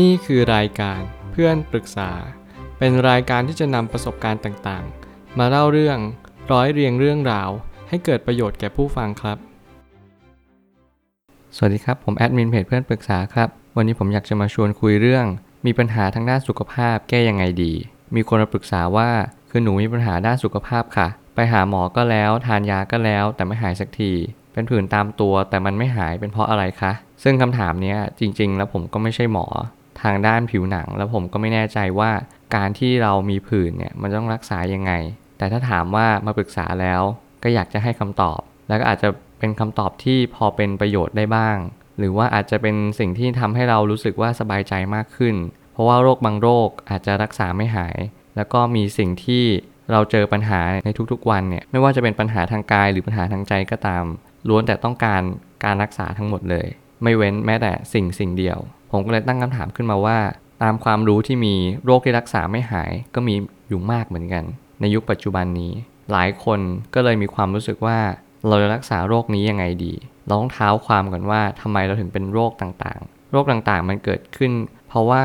[0.00, 1.00] นี่คือรายการ
[1.32, 2.10] เพื่อนปรึกษา
[2.78, 5.98] เป็นรายการที่จะนำประสบการณ์ต่างๆ มาเล่าเรื่อง
[6.52, 7.50] ร้อยเรียงเรื่องราว
[7.88, 9.38] ให้เกิดประโยชน์แก่ผู้ฟังครับ
[11.56, 15.26] สวัสดีครับ ผมแอดมินเพจเพื่อนปรึกษาครับ วันนี้ผมอยากจะมาชวนคุยเรื่อง
[15.66, 17.72] มีปัญหาทางด้านสุขภาพแก้ยังไงดี
[18.14, 19.10] มีคนมาปรึกษาว่า
[19.50, 24.12] คือหนูมีปัญหาด้านสุขภาพค่ะ ไปหาหมอก็แล้ว ทานยาก็แล้ว แต่ไม่หายสักที
[24.52, 26.92] เป็นผื่นตามตัวแต่มันไม่หายเป็นเพราะอะไรคะ
[27.22, 29.46] ซึ่งคำถามนี้จริง ๆ แล้วผมก็ไม่ใช่หมอ
[30.02, 32.10] ทางด้านผิวหนัง แล้วผมก็ไม่แน่ใจว่า
[32.56, 34.92] การที่เรามีผื่นเนี่ยมันต้องรักษายังไง
[35.38, 37.02] แต่ถ้าถามว่ามาปรึกษาแล้ว
[37.42, 41.56] ก็อยากจะให้คำตอบ แล้วก็อาจจะเป็นคำตอบที่พอเป็นประโยชน์ได้บ้าง
[41.98, 45.36] หรือว่าอาจจะเป็นสิ่งที่ทำให้เรารู้สึกว่าสบายใจมากขึ้น
[45.72, 47.96] เพราะว่าโรคบางโรคอาจจะรักษาไม่หาย
[48.36, 49.44] แล้วก็มีสิ่งที่
[49.92, 54.04] เราเจอปัญหาในทุกๆวันเนี่ยไม่ว่าจะเป็นปัญหาทางกายหรือปัญหาทางใจก็ตาม
[54.48, 55.22] ล้วนแต่ต้องการ
[55.64, 56.66] การรักษาทั้งหมดเลย
[57.02, 58.58] ไม่เว้นแม้แต่สิ่งสิ่งเดียว
[58.92, 60.18] ผมก็เลยตั้งคำถามขึ้นมาว่า
[60.62, 63.34] ตามความรู้ที่มีโรคที่รักษาไม่หายก็มี
[63.68, 64.44] อยู่มากเหมือนกัน
[64.80, 65.72] ในยุคปัจจุบันนี้
[66.12, 66.60] หลายคน
[66.94, 67.98] ก็เลยมีความรู้สึกว่า
[68.48, 69.94] เราจะรักษาโรคนี้ยังไงดี
[70.26, 74.52] เราต้องเท้าความก่อนว่าทำไมเราถึงเป็นโรคต่างๆ โรคต่างๆมันเกิดขึ้น
[74.88, 75.24] เพราะว่า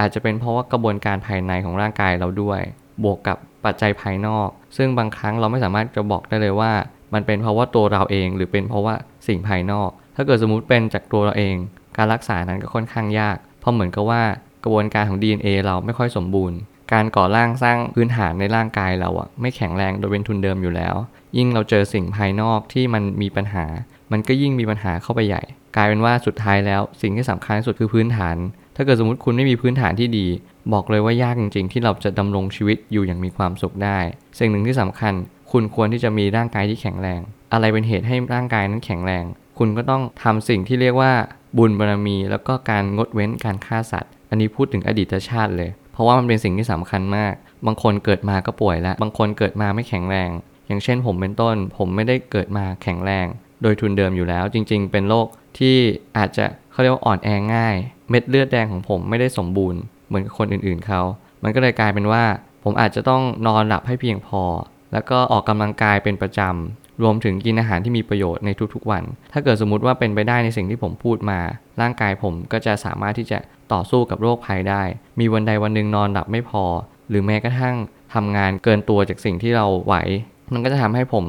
[0.00, 2.60] อาจจะเป็นเพราะว่ากระบวนการภายในของร่างกายเราด้วย
[3.04, 6.72] บวกกับปัจจัยภายนอก ซึ่งบางครั้งเราไม่สามารถจะบอกได้เลยว่า
[7.14, 8.94] มันเป็นเพราะว่าตัวเราเองหรือเป็นเพราะว่า
[9.28, 11.56] สิ่งภายนอก ถ้าเกิดสมมุติเป็นจากตัวเราเอง
[11.96, 14.22] การรักษานั้นก็ค่อนข้างยาก เพราะเหมือนกับว่า
[14.64, 16.58] กระบวนการของ DNA เราไม่ค่อยสมบูรณ์
[16.92, 20.94] การก่อร่างสร้างพื้นฐานในร่างกายเราอะไม่แข็งแรงโดยเป็นทุนเดิมอยู่แล้ว
[21.36, 23.64] ยิ่งเราเจอสิ่งภายนอกที่มันมีปัญหา
[24.12, 25.42] มันก็ยิ่งมีปัญหาเข้าไปใหญ่
[25.76, 28.36] กลายเป็นว่าสุดท้ายแล้วสิ่งที่สำคัญที่สุดคือพื้นฐาน
[28.76, 30.26] ถ้าเกิดสมมติคุณไม่มีพื้นฐานที่ดี
[30.72, 33.98] บอกเลยว่ายากจริงๆ ที่เราจะดำรงชีวิตอยู่อย่างมีความสุขได้
[34.38, 35.14] สิ่งหนึ่งที่สำคัญ
[35.52, 37.20] คุณควรที่จะมีร่างกายที่แข็งแรง
[37.52, 39.24] อะไรเป็นเหตุให้ร่างกายนั้นแข็งแรง
[39.58, 41.12] คุณก็ต้องทำสิ่งที่เรียกว่า
[41.58, 47.32] บุญบารรมี แล้วก็การงดเว้นการฆ่าสัตว์ อันนี้พูดถึงอดีตชาติเลย เพราะว่ามันเป็นสิ่งที่สำคัญมาก
[47.66, 50.30] บางคนเกิดมาก็ป่วยแล้ว บางคนเกิดมาไม่แข็งแรง
[50.66, 53.26] อย่างเช่นผมเป็นต้น ผมไม่ได้เกิดมาแข็งแรง
[53.62, 55.26] โดยทุนเดิมอยู่แล้ว จริง ๆ เป็นโรค
[55.58, 55.76] ที่
[56.16, 57.76] อาจจะเขาเรียกว่าอ่อนแอง่าย
[58.10, 61.00] เม็ดเลือดแดงของผมไม่ได้สมบูรณ์เหมือนคนอื่นๆเขา
[61.42, 62.24] มันก็เลยกลายเป็นว่า
[62.64, 64.42] ผมอาจจะต้องนอนหลับให้เพียงพอ
[64.92, 71.38] แล้วก็ออกกำลังกายเป็นประจำ รวมถึงกินอาหารที่มีประโยชน์ในทุกๆวัน ถ้าเกิดสมมติว่าเป็นไปได้ในสิ่งที่ผมพูดมา
[71.80, 73.38] ร่างกายผมก็จะสามารถที่จะ
[73.72, 74.82] ต่อสู้กับโรคภัยได้
[75.20, 76.64] มีวันใดวันหนึ่งนอนหลับไม่พอ
[77.08, 77.76] หรือแม้กระทั่ง
[78.14, 79.94] ทำงานเกินตัวจากสิ่งที่เราไหว
[80.52, 81.24] มันก็จะทำให้ผม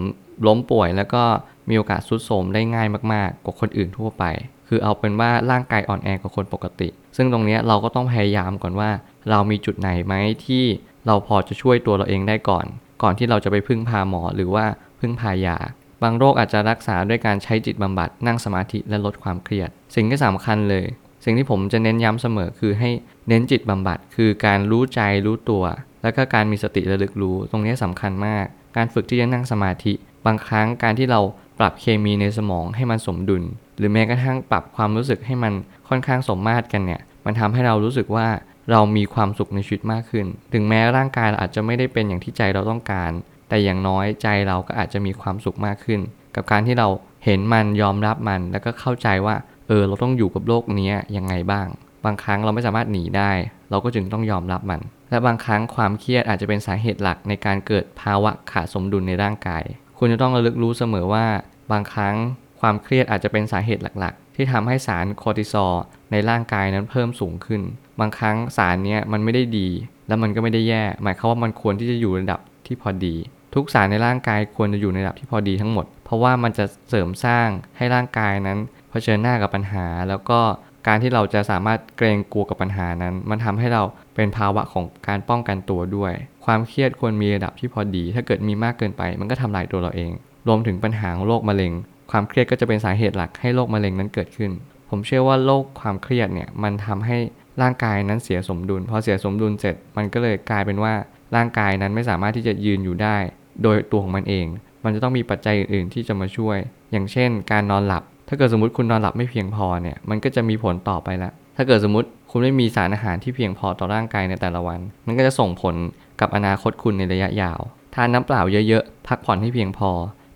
[0.48, 1.24] ล้มป่วยแล้วก็
[1.70, 4.24] มีโอกาสทรุดโทรมได้ง่ายมากๆ กว่าคนอื่นทั่วไป
[4.68, 8.90] คือเอาเป็นว่าร่างกายอ่อนแอกว่าคนปกติ ซึ่งตรงนี้เราก็ต้องพยายามก่อนว่า
[9.30, 10.14] เรามีจุดไหนไหม
[10.46, 10.64] ที่
[11.08, 12.66] เราพอจะช่วยตัวเราเองได้ก่อน
[13.04, 14.66] ก่อนที่เราจะไปพึ่งพาหมอหรือว่า
[15.04, 15.58] พึ่งพายา
[16.04, 20.86] บางโรคอาจจะรักษาด้วยการใช้จิตบำบัดนั่งสมาธิและลดความเครียด สิ่งที่สำคัญเลย
[21.26, 22.90] สิ่งที่ผมจะเน้นย้ำเสมอคือให้
[23.28, 25.64] เน้นจิตบำบัด คือการรู้ใจรู้ตัว
[26.04, 28.46] แล้วก็การมีสติระลึกรู้ ตรงนี้สำคัญมาก
[28.78, 29.94] การฝึกที่จะนั่งสมาธิ
[30.26, 31.20] บางครั้งการที่เรา
[31.60, 33.44] ปรับเคมีในสมองให้มันสมดุล
[33.78, 35.54] หรือแม้กระทั่งปรับความรู้สึกให้มัน
[35.90, 38.28] ค่อนข้างสมมาตรกันเนี่ย มันทำให้เรารู้สึกว่า
[38.72, 43.12] เรามีความสุขในชีวิตมากขึ้น ถึงแม้ร่างกายเราอาจจะไม่ได้เป็นอย่างที่ใจเราต้องการ
[43.50, 46.00] แต่อย่างน้อยใจเราก็อาจจะมีความสุขมากขึ้น
[46.36, 46.88] กับการที่เรา
[47.26, 49.36] เห็นมันยอมรับมันแล้วก็เข้าใจว่า
[49.68, 51.68] เออ เราต้องอยู่กับโลกนี้ยังไงบ้าง
[52.06, 53.32] บางครั้งเราไม่สามารถหนีได้
[53.70, 59.64] เราก็จึงต้องยอมรับมัน และบางครั้งความเครียดอาจจะเป็นสาเหตุหลักในการเกิดภาวะขาดสมดุลในร่างกาย
[59.98, 61.26] คุณจะต้องระลึกรู้เสมอว่า
[61.72, 62.16] บางครั้ง
[62.60, 65.74] ความเครียดอาจจะเป็นสาเหตุหลักๆ ที่ทำให้สารคอร์ติซอล
[66.12, 67.62] ในร่างกายนั้นเพิ่มสูงขึ้น
[68.00, 69.68] บางครั้งสารนี้มันไม่ได้ดี
[70.08, 73.16] แล้วมันก็ไม่ได้แย่ หมายความว่ามันควรที่จะอยู่ระดับ ที่พอดี
[73.56, 77.48] ทุกสารในร่างกายควรจะอยู่ในระดับที่พอดีทั้งหมด เพราะว่ามันจะเสริมสร้าง
[77.78, 78.58] ให้ร่างกายนั้น
[78.90, 80.40] เผชิญหน้ากับปัญหา แล้วก็
[80.88, 83.84] การที่เราจะสามารถเกรงกลัวกับปัญหานั้น มันทำให้เรา
[84.16, 86.14] เป็นภาวะของการป้องกันตัวด้วย
[86.46, 90.12] ความเครียดควรมีระดับที่พอดี ถ้าเกิดมีมากเกินไป มันก็ทำลายตัวเราเอง
[90.48, 91.74] รวมถึงปัญหาของโรคมะเร็ง
[92.12, 94.52] ความเครียดก็จะเป็นสาเหตุหลักให้โรคมะเร็งนั้นเกิดขึ้น
[94.90, 97.18] ผมเชื่อว่าโรคความเครียดเนี่ยมันทำให้
[97.62, 100.94] ร่างกายนั้นเสียสมดุล พอเสียสมดุลเสร็จ มันก็เลยกลายเป็นว่า
[101.36, 103.18] ร่างกายนั้นไม่สามารถที่จะยืนอยู่ได้
[103.64, 104.46] โดยตัวของมันเอง
[104.84, 106.58] มันจะต้องมีปัจจัยอื่นๆที่จะมาช่วย
[106.92, 115.76] อย่างเช่น การนอนหลับ ถ้าเกิดสมมติคุณนอนหลับไม่เพียงพอเนี่ย มันก็จะมีผลต่อไปละ ถ้าเกิดสมมติคุณไม่มีสารอาหารที่เพียงพอต่อร่างกายในแต่ละวัน มันก็จะส่งผล
[116.22, 117.60] กับอนาคตคุณในระยะยาว
[117.96, 119.92] ทานน้ำเปล่าเยอะๆ พักผ่อนให้เพียงพอ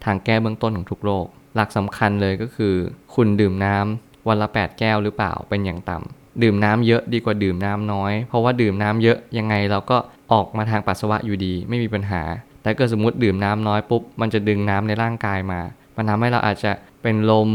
[0.05, 2.75] ทางแก้เบื้องต้นของทุกโรค หลักสำคัญเลยก็คือ
[3.15, 9.97] คุณดื่มน้ำวันละ 8 แก้วหรือเปล่า เป็นอย่างต่ำดื่มน้ำเยอะดีกว่าดื่มน้ำน้อย เพราะว่าดื่มน้ำเยอะยังไงเราก็
[10.31, 12.21] ออกมาทางปัสสาวะอยู่ดี ไม่มีปัญหา
[12.61, 15.61] แต่เกิดสมมติดื่มน้ำน้อยปุ๊บ มันจะดึงน้ำในร่างกายมา
[15.97, 16.71] มันทำให้เราอาจจะ
[17.01, 17.49] เป็นลม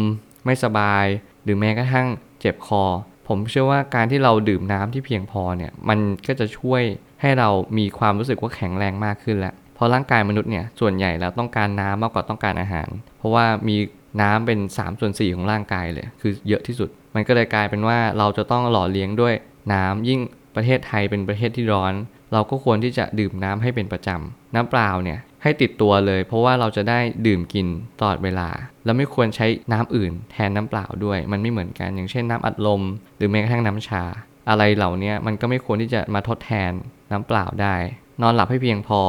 [0.45, 1.05] ไม่สบาย
[1.45, 2.07] หรือแม้กระทั่ง
[2.41, 2.85] เจ็บคอ
[3.29, 6.83] ผมเชื่อว่าการที่เราดื่มน้ำที่เพียงพอเนี่ย มันก็จะช่วย
[7.21, 7.49] ให้เรา
[7.79, 12.89] มีความรู้สึกว่าแข็งแรงมากขึ้นแหละเพราะร่างกายมนุษย์เนี่ยส่วนใหญ่แล้วต้องการน้ำมากกว่าต้องการอาหาร
[13.19, 13.77] เพราะว่ามี
[14.23, 19.35] น้ำเป็น3ส่วน4ของร่างกายเลย คือเยอะที่สุด มันก็เลยกลายเป็นว่าเราจะต้องหล่อเลี้ยงด้วย
[19.73, 20.21] น้ำยิ่ง
[20.57, 21.95] ประเทศไทยเป็นประเทศที่ร้อน
[22.33, 27.67] เราก็ควรที่จะดื่มน้ำให้เป็นประจำน้ำเปล่าเนี่ยให้ติดตัวเลย เพราะว่าเราจะได้ดื่มกิน
[27.99, 28.49] ตลอดเวลา
[28.85, 32.83] แล้วไม่ควรใช้น้ำอื่นแทนน้ำเปล่าด้วย มันไม่เหมือนกันอย่างเช่นน้ำอัดลม
[33.17, 34.03] หรือแม้กระทั่งน้ำชา
[34.49, 36.73] อะไรเหล่านี้มันก็ไม่ควรที่จะมาทดแทน
[37.11, 37.77] น้ำเปล่าได้
[38.23, 39.01] นอนหลับให้เพียงพอ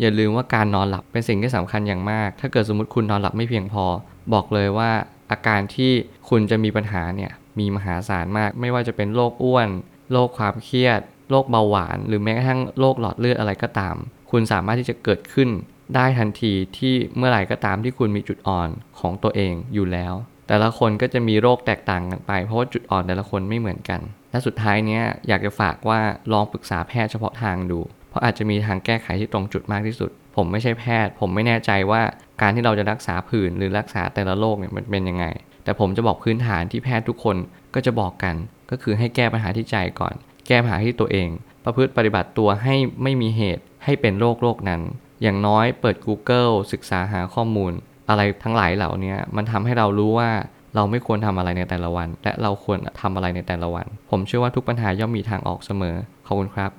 [0.00, 3.84] อย่าลืมว่าการนอนหลับเป็นสิ่งที่สำคัญอย่างมาก ถ้าเกิดสมมติคุณนอนหลับไม่เพียงพอ
[4.32, 4.90] บอกเลยว่า
[5.30, 5.92] อาการที่
[6.28, 9.68] คุณจะมีปัญหาเนี่ยมีมหาศาลมาก ไม่ว่าจะเป็นโรคอ้วน
[10.12, 13.96] โรคความเครียด โรคเบาหวาน หรือแม้กระทั่งโรคหลอดเลือดอะไรก็ตาม
[14.30, 15.48] คุณสามารถที่จะเกิดขึ้น
[15.94, 18.68] ได้ทันทีที่เมื่อไหร่ก็ตามที่คุณมีจุดอ่อน
[19.00, 20.14] ของตัวเองอยู่แล้ว
[20.48, 26.00] แต่ละคนก็จะมีโรคแตกต่างกันไป เพราะว่าจุดอ่อนแต่ละคนไม่เหมือนกัน และสุดท้ายเนี้ยอยากจะฝากว่า
[26.32, 27.80] ลองปรึกษาแพทย์เฉพาะทางดู
[28.10, 32.02] เพราะอาจจะมีทางแก้ไขที่ตรงจุดมากที่สุด ผมไม่ใช่แพทย์ ผมไม่แน่ใจว่า
[32.42, 35.24] การที่เราจะรักษาผื่นหรือรักษาแต่ละโรคเนี่ยมันเป็นยังไง
[35.64, 37.36] แต่ผมจะบอกพื้นฐานที่แพทย์ทุกคน
[37.74, 38.34] ก็จะบอกกัน
[38.70, 40.14] ก็คือให้แก้ปัญหาที่ใจก่อน
[40.48, 41.28] แก้ปัญหาที่ตัวเอง
[41.64, 44.80] ประพฤติปฏิบัติตัวให้ไม่มีเหตุให้เป็นโรคโรคนั้น
[45.22, 47.72] อย่างน้อยเปิด Google ศึกษาหาข้อมูล
[48.08, 50.30] อะไรทั้งหลายเหล่านี้มันทำให้เรารู้ว่า
[50.74, 55.96] เราไม่ควรทำอะไรในแต่ละวัน และเราควรทำอะไรในแต่ละวัน ผมเชื่อว่าทุกปัญหาย่อมมีทางออกเสมอ
[56.26, 56.70] ขอบคุณครับ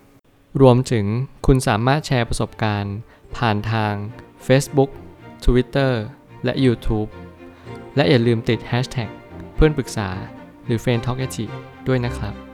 [0.61, 1.05] รวมถึง
[1.45, 2.95] คุณสามารถแชร์ประสบการณ์
[3.37, 3.93] ผ่านทาง
[4.47, 4.91] Facebook
[5.45, 5.91] Twitter
[6.43, 7.09] และ YouTube
[7.95, 9.09] และอย่าลืมติด Hashtag
[9.55, 10.09] เพื่อนปรึกษา
[10.65, 11.19] หรือ f r ร e n d t a l k
[11.87, 12.48] ด้วยนะครับ